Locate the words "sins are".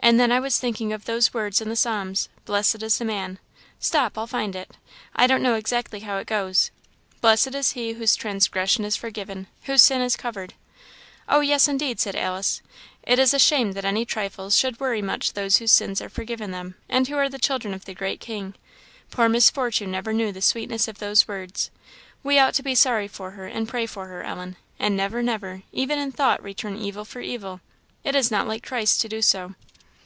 15.72-16.10